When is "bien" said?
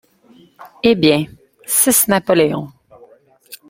0.95-1.27